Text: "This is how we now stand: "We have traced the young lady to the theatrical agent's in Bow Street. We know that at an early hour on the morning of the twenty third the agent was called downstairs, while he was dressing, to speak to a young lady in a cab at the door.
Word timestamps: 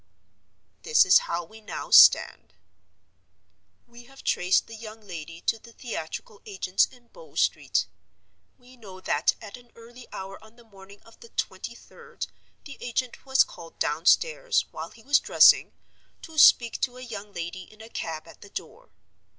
"This 0.81 1.05
is 1.05 1.19
how 1.29 1.43
we 1.45 1.61
now 1.61 1.91
stand: 1.91 2.55
"We 3.85 4.05
have 4.05 4.23
traced 4.23 4.65
the 4.65 4.73
young 4.75 5.01
lady 5.05 5.41
to 5.41 5.59
the 5.59 5.73
theatrical 5.73 6.41
agent's 6.43 6.87
in 6.87 7.09
Bow 7.09 7.35
Street. 7.35 7.85
We 8.57 8.75
know 8.77 8.99
that 8.99 9.35
at 9.43 9.57
an 9.57 9.71
early 9.75 10.07
hour 10.11 10.43
on 10.43 10.55
the 10.55 10.63
morning 10.63 11.03
of 11.03 11.19
the 11.19 11.29
twenty 11.29 11.75
third 11.75 12.25
the 12.65 12.79
agent 12.81 13.27
was 13.27 13.43
called 13.43 13.77
downstairs, 13.77 14.65
while 14.71 14.89
he 14.89 15.03
was 15.03 15.19
dressing, 15.19 15.71
to 16.23 16.39
speak 16.39 16.81
to 16.81 16.97
a 16.97 17.03
young 17.03 17.31
lady 17.31 17.71
in 17.71 17.79
a 17.79 17.87
cab 17.87 18.27
at 18.27 18.41
the 18.41 18.49
door. 18.49 18.89